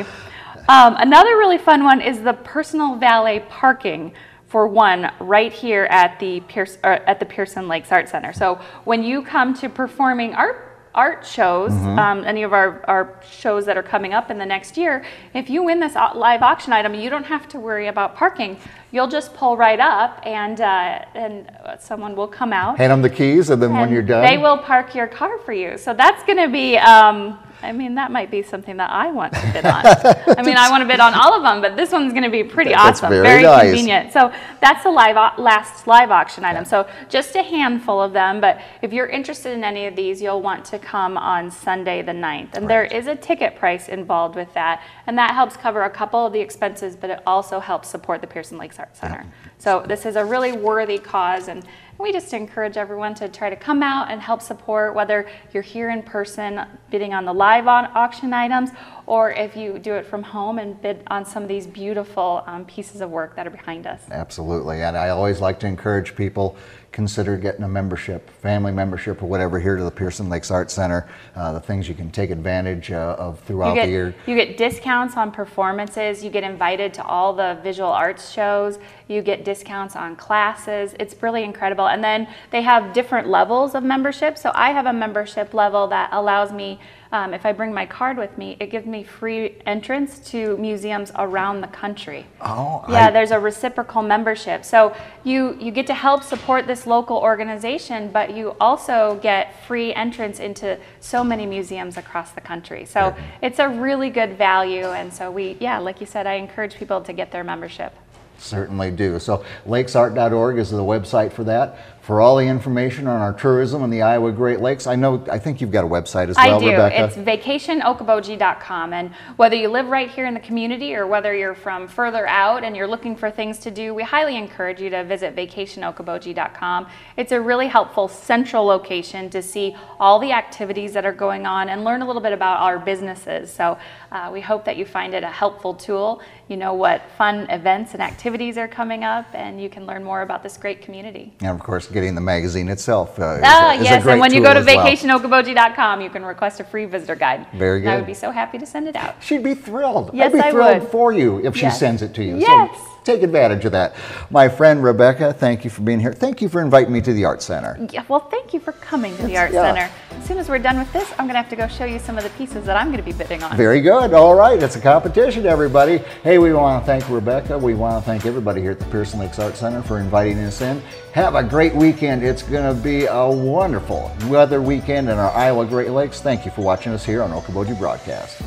Um, 0.67 0.96
another 0.98 1.38
really 1.38 1.60
fun 1.60 1.84
one 1.84 2.01
is 2.01 2.24
the 2.24 2.34
personal 2.34 2.96
valet 2.96 3.46
parking 3.50 4.13
for 4.48 4.67
one 4.67 5.12
right 5.19 5.53
here 5.53 5.84
at 5.91 6.19
the 6.19 6.39
Pierce, 6.39 6.79
at 6.84 7.19
the 7.19 7.25
Pearson 7.27 7.67
Lakes 7.67 7.91
Art 7.91 8.10
Center. 8.10 8.34
So 8.34 8.60
when 8.84 9.03
you 9.03 9.22
come 9.22 9.53
to 9.53 9.69
performing 9.69 10.34
art 10.34 10.68
art 11.00 11.25
shows, 11.25 11.72
mm-hmm. 11.72 11.98
um, 11.98 12.25
any 12.25 12.44
of 12.44 12.51
our, 12.51 12.84
our 12.86 13.22
shows 13.32 13.65
that 13.65 13.77
are 13.77 13.88
coming 13.96 14.13
up 14.13 14.29
in 14.29 14.38
the 14.38 14.46
next 14.46 14.75
year, 14.75 15.06
if 15.34 15.50
you 15.50 15.63
win 15.63 15.79
this 15.79 15.96
live 15.96 16.41
auction 16.41 16.74
item, 16.74 16.94
you 16.94 17.10
don't 17.10 17.24
have 17.24 17.48
to 17.48 17.58
worry 17.58 17.88
about 17.88 18.18
parking. 18.18 18.60
You'll 18.91 19.08
just 19.08 19.34
pull 19.34 19.55
right 19.55 19.79
up, 19.79 20.22
and 20.25 20.60
uh, 20.60 21.05
and 21.13 21.51
someone 21.79 22.15
will 22.15 22.27
come 22.27 22.51
out. 22.53 22.77
Hand 22.77 22.91
them 22.91 23.01
the 23.01 23.10
keys, 23.10 23.50
and 23.50 23.62
then 23.62 23.72
and 23.72 23.79
when 23.79 23.91
you're 23.91 24.01
done, 24.01 24.25
they 24.25 24.38
will 24.38 24.58
park 24.58 24.96
your 24.96 25.08
car 25.08 25.38
for 25.39 25.53
you. 25.53 25.77
So 25.77 25.93
that's 25.93 26.24
going 26.24 26.39
to 26.39 26.50
be. 26.50 26.77
Um, 26.77 27.39
I 27.62 27.74
mean, 27.74 27.96
that 27.96 28.12
might 28.12 28.31
be 28.31 28.41
something 28.41 28.77
that 28.77 28.89
I 28.89 29.12
want 29.12 29.34
to 29.34 29.51
bid 29.51 29.65
on. 29.65 29.86
I 30.38 30.41
mean, 30.43 30.55
I 30.55 30.69
want 30.69 30.81
to 30.81 30.88
bid 30.88 31.00
on 31.00 31.13
all 31.13 31.34
of 31.34 31.43
them, 31.43 31.62
but 31.62 31.75
this 31.75 31.91
one's 31.91 32.13
going 32.13 32.24
to 32.24 32.29
be 32.29 32.43
pretty 32.43 32.72
that's 32.72 33.00
awesome, 33.00 33.10
very, 33.10 33.24
very 33.24 33.43
nice. 33.43 33.65
convenient. 33.65 34.13
So 34.13 34.31
that's 34.62 34.84
the 34.84 34.91
live 34.91 35.38
last 35.38 35.86
live 35.86 36.10
auction 36.10 36.46
item. 36.46 36.63
So 36.63 36.88
just 37.10 37.36
a 37.36 37.43
handful 37.43 38.01
of 38.01 38.13
them, 38.13 38.39
but 38.39 38.62
if 38.81 38.93
you're 38.93 39.08
interested 39.08 39.51
in 39.51 39.63
any 39.63 39.88
of 39.88 39.96
these, 39.96 40.22
you'll 40.22 40.41
want 40.41 40.63
to 40.65 40.79
come 40.79 41.17
on 41.17 41.51
Sunday 41.51 42.01
the 42.01 42.13
9th. 42.13 42.53
And 42.53 42.65
right. 42.65 42.67
there 42.67 42.84
is 42.86 43.08
a 43.08 43.15
ticket 43.15 43.58
price 43.58 43.89
involved 43.89 44.36
with 44.36 44.53
that, 44.53 44.81
and 45.05 45.17
that 45.17 45.31
helps 45.31 45.58
cover 45.58 45.84
a 45.84 45.89
couple 45.89 46.25
of 46.25 46.31
the 46.31 46.39
expenses, 46.39 46.96
but 46.96 47.10
it 47.10 47.19
also 47.27 47.60
helps 47.60 47.89
support 47.89 48.22
the 48.22 48.27
Pearson 48.27 48.58
Lakes 48.58 48.78
Center. 48.93 49.25
So 49.57 49.83
this 49.88 50.05
is 50.05 50.15
a 50.15 50.24
really 50.24 50.53
worthy 50.53 50.98
cause, 50.98 51.48
and 51.48 51.65
we 52.00 52.13
just 52.13 52.34
encourage 52.34 52.77
everyone 52.77 53.13
to 53.13 53.27
try 53.27 53.50
to 53.50 53.58
come 53.58 53.84
out 53.84 54.10
and 54.10 54.22
help 54.22 54.41
support, 54.41 54.96
whether 54.96 55.29
you're 55.53 55.62
here 55.62 55.89
in 55.89 56.01
person 56.01 56.62
bidding 56.89 57.13
on 57.13 57.25
the 57.25 57.34
live 57.34 57.68
on 57.68 57.86
auction 57.94 58.34
items, 58.34 58.70
or 59.06 59.32
if 59.32 59.58
you 59.58 59.77
do 59.77 59.94
it 59.96 60.06
from 60.06 60.24
home 60.24 60.60
and 60.60 60.82
bid 60.82 61.03
on 61.08 61.25
some 61.25 61.44
of 61.44 61.50
these 61.50 61.68
beautiful 61.68 62.41
um, 62.48 62.63
pieces 62.65 63.01
of 63.01 63.10
work 63.10 63.36
that 63.36 63.46
are 63.46 63.51
behind 63.51 63.86
us. 63.86 64.01
Absolutely. 64.12 64.82
And 64.82 64.96
I 64.98 65.10
always 65.10 65.41
like 65.41 65.60
to 65.60 65.68
encourage 65.68 66.15
people 66.15 66.56
consider 66.91 67.38
getting 67.38 67.63
a 67.63 67.68
membership, 67.68 68.29
family 68.41 68.72
membership 68.72 69.22
or 69.22 69.27
whatever 69.27 69.60
here 69.60 69.75
to 69.75 69.84
the 69.84 69.91
Pearson 69.91 70.29
Lakes 70.29 70.50
Art 70.51 70.72
Center. 70.72 71.08
Uh, 71.36 71.53
the 71.53 71.60
things 71.60 71.88
you 71.88 71.96
can 71.96 72.10
take 72.10 72.29
advantage 72.29 72.91
uh, 72.91 73.15
of 73.20 73.39
throughout 73.41 73.75
get, 73.75 73.86
the 73.86 73.91
year. 73.91 74.15
You 74.25 74.36
get 74.36 74.58
discounts 74.58 75.15
on 75.15 75.32
performances. 75.32 76.24
You 76.24 76.29
get 76.29 76.44
invited 76.44 76.94
to 76.96 77.06
all 77.06 77.34
the 77.34 77.60
visual 77.62 77.89
arts 77.89 78.32
shows. 78.32 78.79
You 79.08 79.22
get 79.22 79.46
discounts 79.46 79.96
on 79.96 80.15
classes. 80.15 80.96
It's 81.00 81.22
really 81.22 81.44
incredible. 81.44 81.88
And 81.89 82.03
then 82.03 82.27
they 82.51 82.62
have 82.62 82.93
different 82.93 83.27
levels 83.27 83.75
of 83.75 83.84
membership. 83.84 84.38
So 84.38 84.51
I 84.55 84.72
have 84.72 84.86
a 84.86 84.93
membership 84.93 85.53
level 85.53 85.88
that 85.88 86.10
allows 86.12 86.51
me 86.51 86.79
um, 87.12 87.34
if 87.34 87.43
I 87.43 87.53
bring 87.53 87.74
my 87.74 87.88
card 87.88 88.17
with 88.17 88.38
me, 88.38 88.55
it 88.60 88.69
gives 88.69 88.86
me 88.86 89.03
free 89.03 89.55
entrance 89.65 90.19
to 90.31 90.55
museums 90.58 91.12
around 91.15 91.62
the 91.62 91.67
country. 91.67 92.27
Oh, 92.39 92.86
yeah, 92.88 93.08
I, 93.08 93.12
there's 93.12 93.31
a 93.31 93.39
reciprocal 93.39 94.03
membership. 94.03 94.63
So 94.63 94.96
you 95.24 95.58
you 95.60 95.72
get 95.72 95.88
to 95.88 95.96
help 95.96 96.24
support 96.24 96.67
this 96.67 96.86
local 96.86 97.17
organization, 97.17 98.12
but 98.12 98.36
you 98.36 98.55
also 98.62 99.19
get 99.24 99.65
free 99.65 99.91
entrance 99.93 100.39
into 100.39 100.77
so 101.00 101.24
many 101.24 101.48
museums 101.48 101.98
across 101.98 102.31
the 102.31 102.41
country. 102.41 102.86
So 102.86 103.00
yeah. 103.00 103.24
it's 103.41 103.58
a 103.58 103.67
really 103.67 104.12
good 104.12 104.38
value, 104.38 104.86
and 104.86 105.12
so 105.12 105.31
we 105.31 105.58
yeah, 105.60 105.79
like 105.79 106.00
you 106.01 106.08
said, 106.08 106.27
I 106.27 106.36
encourage 106.36 106.75
people 106.75 107.01
to 107.01 107.13
get 107.13 107.31
their 107.31 107.43
membership. 107.43 107.91
Certainly 108.39 108.91
do. 108.91 109.19
So 109.19 109.43
lakesart.org 109.67 110.58
is 110.58 110.72
the 110.72 110.77
website 110.77 111.34
for 111.34 111.43
that 111.46 111.77
for 112.10 112.22
all 112.22 112.38
the 112.38 112.48
information 112.48 113.06
on 113.06 113.22
our 113.22 113.34
tourism 113.34 113.84
in 113.84 113.92
the 113.92 114.01
Iowa 114.01 114.32
Great 114.32 114.62
Lakes. 114.62 114.88
I 114.88 114.96
know, 114.96 115.24
I 115.32 115.38
think 115.38 115.62
you've 115.62 115.70
got 115.70 115.84
a 115.84 115.88
website 115.88 116.28
as 116.28 116.38
well, 116.38 116.56
I 116.56 116.60
do. 116.60 116.72
Rebecca. 116.72 117.04
It's 117.04 117.16
vacationokoboji.com. 117.16 118.94
And 118.94 119.13
whether 119.36 119.56
you 119.56 119.70
live 119.70 119.86
right 119.86 120.10
here 120.10 120.25
in 120.25 120.34
the 120.34 120.39
community 120.39 120.96
or 120.96 121.06
whether 121.06 121.36
you're 121.36 121.54
from 121.54 121.88
further 121.88 122.25
out 122.25 122.63
and 122.63 122.75
you're 122.75 122.88
looking 122.88 123.16
for 123.16 123.30
things 123.30 123.60
to 123.60 123.70
do, 123.70 123.94
we 123.94 124.01
highly 124.01 124.38
encourage 124.38 124.82
you 124.82 124.89
to 124.89 125.04
visit 125.04 125.36
vacationokoboji.com. 125.36 126.88
It's 127.16 127.32
a 127.32 127.39
really 127.39 127.68
helpful 127.68 128.08
central 128.08 128.66
location 128.66 129.30
to 129.30 129.44
see 129.44 129.75
all 130.00 130.18
the 130.18 130.32
activities 130.32 130.94
that 130.94 131.06
are 131.06 131.13
going 131.13 131.46
on 131.46 131.70
and 131.70 131.84
learn 131.84 132.01
a 132.01 132.08
little 132.08 132.24
bit 132.24 132.34
about 132.34 132.60
our 132.60 132.80
businesses. 132.80 133.54
So 133.54 133.78
uh, 134.12 134.32
we 134.34 134.42
hope 134.42 134.66
that 134.66 134.78
you 134.78 134.86
find 134.86 135.13
it 135.13 135.24
a 135.24 135.30
helpful 135.30 135.75
tool. 135.75 136.24
You 136.48 136.58
know 136.58 136.74
what 136.74 137.04
fun 137.20 137.48
events 137.51 137.94
and 137.94 138.01
activities 138.01 138.58
are 138.58 138.68
coming 138.68 139.04
up, 139.04 139.28
and 139.34 139.62
you 139.62 139.70
can 139.70 139.86
learn 139.86 140.04
more 140.04 140.24
about 140.24 140.42
this 140.42 140.58
great 140.58 140.82
community. 140.82 141.34
And 141.42 141.51
of 141.51 141.60
course, 141.60 141.88
getting 142.00 142.15
the 142.15 142.22
magazine 142.22 142.70
itself. 142.70 143.20
Uh, 143.20 143.39
ah, 143.44 143.74
is, 143.74 143.84
yes, 143.84 144.06
and 144.06 144.20
when 144.20 144.34
you 144.34 144.41
go 144.41 144.53
to 144.53 144.62
vacationokoboji.com, 144.62 146.01
you 146.01 146.10
can 146.10 146.24
request 146.24 146.60
a 146.60 146.63
free 146.63 146.86
visitor 146.86 147.15
guide. 147.15 147.46
Very 147.53 147.82
good. 147.82 147.89
I 147.89 147.96
would 147.98 148.06
be 148.06 148.13
so 148.13 148.32
happy 148.32 148.58
to 148.58 148.65
send 148.65 148.88
it 148.88 148.96
out. 148.96 149.15
She'd 149.22 149.44
be 149.44 149.53
thrilled. 149.53 150.12
Yes, 150.13 150.34
I'd 150.34 150.38
be 150.38 150.39
I 150.39 150.51
thrilled 150.51 150.82
would. 150.82 150.91
for 150.91 151.12
you 151.12 151.39
if 151.39 151.56
yes. 151.56 151.74
she 151.74 151.79
sends 151.79 152.01
it 152.01 152.13
to 152.15 152.24
you. 152.24 152.38
Yes. 152.38 152.77
So 152.77 152.99
take 153.10 153.24
advantage 153.24 153.66
of 153.66 153.72
that. 153.72 153.96
My 154.30 154.48
friend 154.48 154.84
Rebecca, 154.84 155.34
thank 155.34 155.63
you 155.63 155.70
for 155.70 155.82
being 155.82 156.00
here. 156.00 156.13
Thank 156.13 156.42
you 156.42 156.50
for 156.50 156.62
inviting 156.62 156.94
me 156.94 157.01
to 157.01 157.13
the 157.13 157.25
Art 157.25 157.42
Center. 157.42 157.88
Yeah, 157.92 158.04
well, 158.08 158.20
thank 158.20 158.54
you 158.54 158.60
for 158.60 158.74
coming 158.74 159.16
to 159.18 159.24
the 159.24 159.38
Art 159.38 159.51
yeah. 159.51 159.74
Center. 159.74 159.92
As 160.12 160.25
soon 160.28 160.38
as 160.38 160.48
we're 160.48 160.60
done 160.60 160.78
with 160.78 160.92
this, 160.94 161.10
I'm 161.13 161.25
going 161.25 161.30
to 161.30 161.38
have 161.38 161.50
to 161.50 161.56
go 161.56 161.68
show 161.68 161.86
you 161.86 161.98
some 161.98 162.18
of 162.18 162.24
the 162.24 162.30
pieces 162.32 162.66
that 162.66 162.75
I'm 162.75 162.88
going 162.88 163.04
to 163.04 163.04
be 163.04 163.13
bidding 163.13 163.42
on. 163.42 163.58
Very 163.58 163.82
good. 163.82 164.13
All 164.13 164.36
right. 164.36 164.62
It's 164.62 164.75
a 164.75 164.82
competition, 164.82 165.46
everybody. 165.46 165.98
Hey, 166.24 166.38
we 166.38 166.54
want 166.54 166.84
to 166.84 166.86
thank 166.86 167.10
Rebecca. 167.10 167.58
We 167.58 167.74
want 167.74 168.04
to 168.04 168.06
thank 168.06 168.25
everybody 168.25 168.62
here 168.62 168.72
at 168.72 168.80
the 168.80 168.86
Pearson 168.86 169.20
Lakes 169.20 169.39
Art 169.39 169.56
Center 169.56 169.82
for 169.82 170.00
inviting 170.00 170.38
us 170.39 170.62
in. 170.62 170.82
Have 171.13 171.36
a 171.36 171.44
great 171.44 171.74
weekend. 171.74 172.24
It's 172.24 172.44
going 172.44 172.75
to 172.75 172.80
be 172.80 173.06
a 173.06 173.28
wonderful 173.28 174.12
weather 174.28 174.62
weekend 174.62 175.10
in 175.10 175.18
our 175.18 175.32
Iowa 175.32 175.66
Great 175.66 175.89
Lakes. 175.89 176.22
Thank 176.22 176.46
you 176.46 176.51
for 176.51 176.62
watching 176.62 176.94
us 176.94 177.04
here 177.04 177.24
on 177.24 177.32
Okoboji 177.32 177.78
Broadcast. 177.80 178.42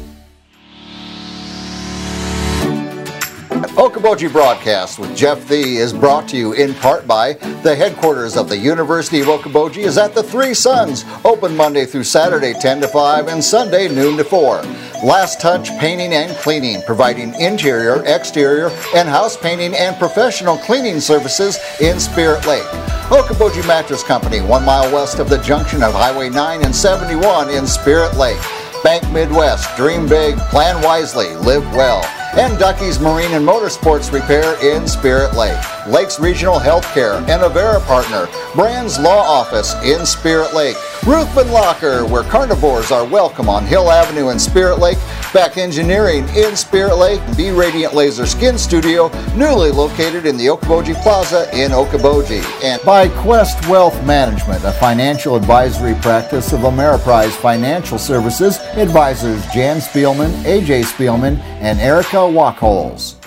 Okoboji 3.82 4.30
Broadcast 4.30 5.00
with 5.00 5.16
Jeff 5.16 5.48
Thee 5.48 5.78
is 5.78 5.92
brought 5.92 6.28
to 6.28 6.36
you 6.36 6.52
in 6.52 6.72
part 6.72 7.04
by 7.04 7.32
the 7.64 7.74
headquarters 7.74 8.36
of 8.36 8.48
the 8.48 8.56
University 8.56 9.18
of 9.18 9.26
Okoboji 9.26 9.78
is 9.78 9.98
at 9.98 10.14
the 10.14 10.22
Three 10.22 10.54
Suns, 10.54 11.04
open 11.24 11.56
Monday 11.56 11.84
through 11.84 12.04
Saturday 12.04 12.52
10 12.52 12.82
to 12.82 12.86
5 12.86 13.26
and 13.26 13.42
Sunday 13.42 13.88
noon 13.92 14.16
to 14.18 14.22
4. 14.22 14.62
Last 15.02 15.40
Touch 15.40 15.68
Painting 15.80 16.12
and 16.12 16.30
Cleaning, 16.36 16.80
providing 16.82 17.34
interior, 17.40 18.04
exterior, 18.06 18.70
and 18.94 19.08
house 19.08 19.36
painting 19.36 19.74
and 19.74 19.96
professional 19.96 20.58
cleaning 20.58 21.00
services 21.00 21.58
in 21.80 21.98
Spirit 21.98 22.46
Lake. 22.46 22.62
Okoboji 23.10 23.66
Mattress 23.66 24.04
Company, 24.04 24.42
one 24.42 24.64
mile 24.64 24.94
west 24.94 25.18
of 25.18 25.28
the 25.28 25.38
junction 25.38 25.82
of 25.82 25.92
Highway 25.92 26.30
9 26.30 26.62
and 26.64 26.72
71 26.72 27.50
in 27.50 27.66
Spirit 27.66 28.16
Lake. 28.16 28.40
Bank 28.84 29.02
Midwest, 29.10 29.76
dream 29.76 30.06
big, 30.06 30.38
plan 30.38 30.80
wisely, 30.84 31.34
live 31.34 31.64
well 31.74 32.21
and 32.34 32.58
Ducky's 32.58 32.98
Marine 32.98 33.32
and 33.32 33.46
Motorsports 33.46 34.12
Repair 34.12 34.54
in 34.64 34.88
Spirit 34.88 35.34
Lake. 35.34 35.58
Lakes 35.86 36.18
Regional 36.18 36.58
Healthcare 36.58 37.18
and 37.18 37.42
Avera 37.42 37.84
Partner, 37.84 38.26
Brands 38.54 38.98
Law 38.98 39.20
Office 39.20 39.74
in 39.84 40.06
Spirit 40.06 40.54
Lake, 40.54 40.76
Ruthven 41.04 41.50
Locker, 41.50 42.06
where 42.06 42.22
carnivores 42.22 42.90
are 42.90 43.04
welcome 43.04 43.48
on 43.48 43.66
Hill 43.66 43.90
Avenue 43.90 44.30
in 44.30 44.38
Spirit 44.38 44.78
Lake, 44.78 44.98
Beck 45.32 45.56
Engineering 45.56 46.28
in 46.36 46.54
Spirit 46.54 46.96
Lake, 46.96 47.20
B 47.36 47.50
Radiant 47.50 47.94
Laser 47.94 48.26
Skin 48.26 48.58
Studio, 48.58 49.08
newly 49.34 49.70
located 49.70 50.26
in 50.26 50.36
the 50.36 50.46
Okoboji 50.46 50.94
Plaza 51.02 51.48
in 51.54 51.70
Okoboji, 51.70 52.42
and 52.62 52.82
by 52.82 53.08
Quest 53.08 53.66
Wealth 53.66 53.94
Management, 54.04 54.62
a 54.64 54.72
financial 54.72 55.34
advisory 55.34 55.94
practice 56.02 56.52
of 56.52 56.60
Ameriprise 56.60 57.30
Financial 57.30 57.98
Services, 57.98 58.58
advisors 58.76 59.42
Jan 59.46 59.78
Spielman, 59.78 60.30
AJ 60.44 60.84
Spielman, 60.84 61.38
and 61.60 61.80
Erica 61.80 62.16
Walkholes. 62.16 63.21